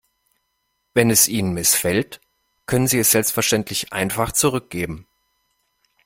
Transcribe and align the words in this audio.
Wenn 0.95 1.11
es 1.11 1.27
Ihnen 1.27 1.53
missfällt, 1.53 2.21
können 2.65 2.87
Sie 2.87 2.97
es 2.97 3.11
selbstverständlich 3.11 3.93
einfach 3.93 4.31
zurückgeben. 4.31 5.05